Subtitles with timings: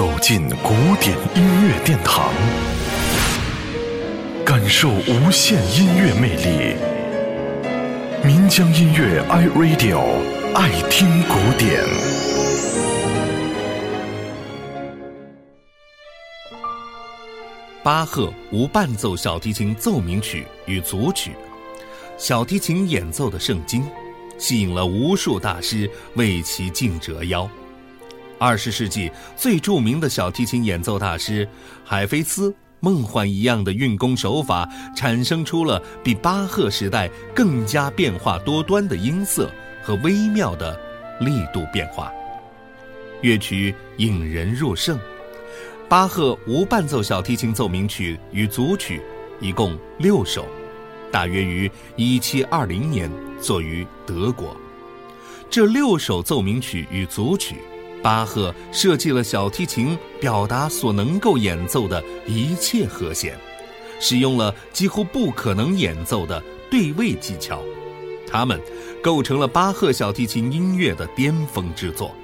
[0.00, 2.32] 走进古典音乐殿堂，
[4.46, 6.74] 感受无限音乐魅力。
[8.24, 10.00] 民江音乐 iRadio
[10.54, 11.84] 爱听古典。
[17.82, 21.32] 巴赫无伴奏小提琴奏鸣曲与组曲，
[22.16, 23.86] 小提琴演奏的圣经，
[24.38, 27.46] 吸引了无数大师为其敬折腰。
[28.40, 31.46] 二十世纪最著名的小提琴演奏大师
[31.84, 39.50] 海菲斯，梦幻一样的运弓手法，产生出了比巴赫时代更加变化多端的音色
[39.82, 40.74] 和微妙的
[41.20, 42.10] 力度变化，
[43.20, 44.98] 乐曲引人入胜。
[45.86, 49.02] 巴赫无伴奏小提琴奏鸣曲与组曲
[49.38, 50.46] 一共六首，
[51.12, 54.56] 大约于1720年作于德国。
[55.50, 57.56] 这六首奏鸣曲与组曲，
[58.02, 63.38] 巴赫设计了小提琴表达所能够演奏的一切和弦，
[64.00, 67.62] 使用了几乎不可能演奏的对位技巧，
[68.26, 68.60] 它们
[69.02, 72.14] 构成了巴赫小提琴音乐的巅峰之作。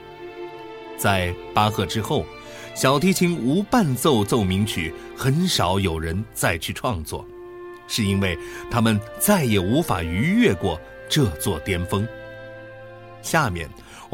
[0.96, 2.24] 在巴赫之后。
[2.74, 7.26] 小提琴无伴奏奏鸣曲很少有人再去创作，
[7.88, 8.38] 是因为
[8.70, 12.06] 他们再也无法逾越过这座巅峰。
[13.22, 13.66] 下面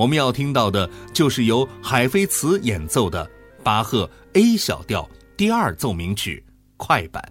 [0.02, 3.30] 我们要听到的就是由海菲茨演奏的
[3.62, 6.44] 巴赫 A 小调第二奏鸣曲
[6.76, 7.22] 快板。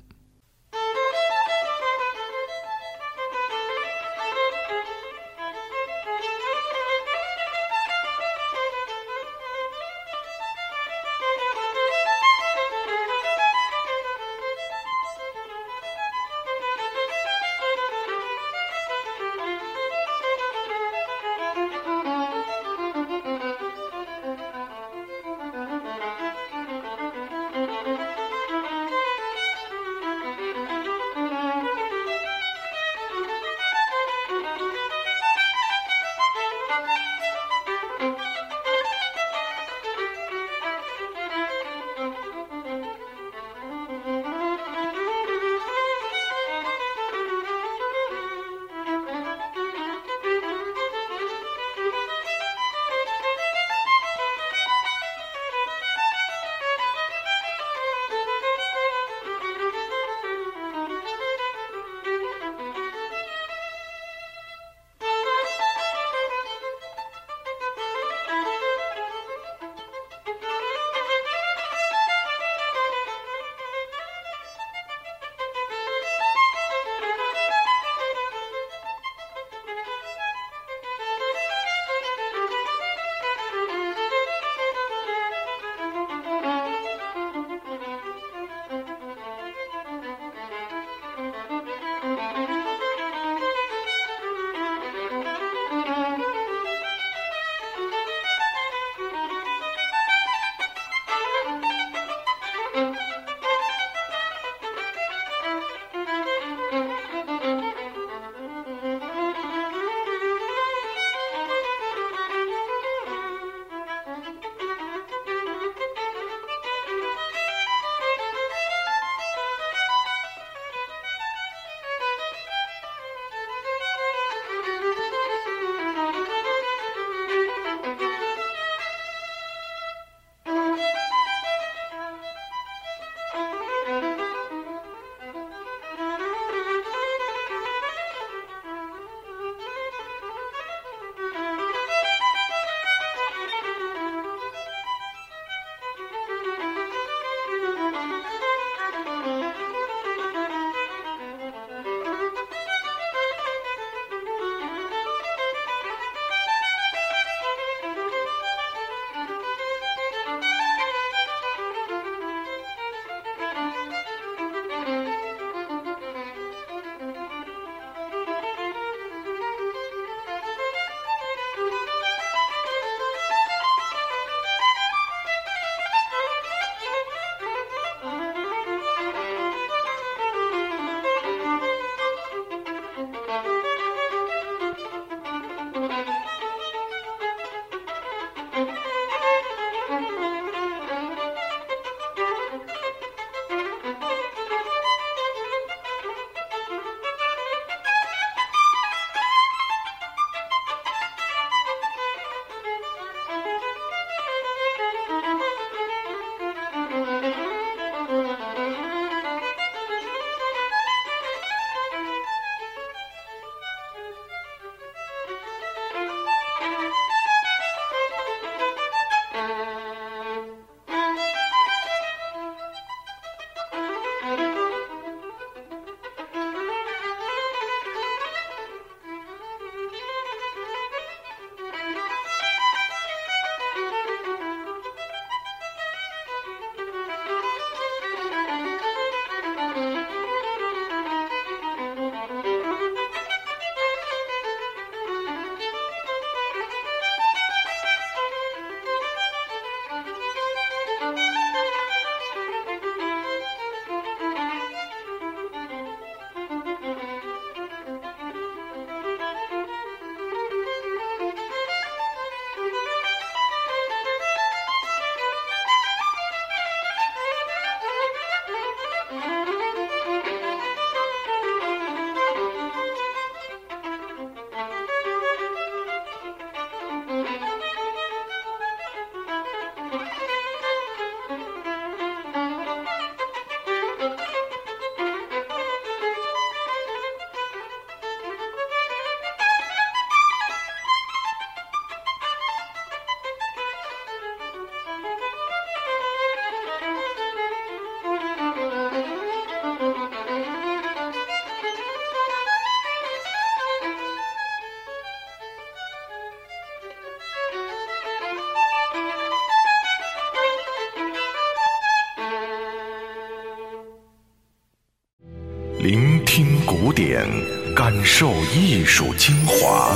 [316.72, 317.28] 古典，
[317.76, 319.92] 感受艺术精华。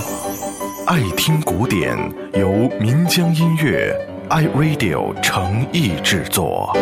[0.85, 1.97] 爱听古典，
[2.33, 3.97] 由民江音乐
[4.29, 6.75] iRadio 诚意制作。